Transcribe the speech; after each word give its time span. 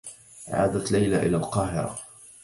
عادت 0.47 0.91
ليلى 0.91 1.15
إلى 1.25 1.37
القاهرة. 1.37 1.99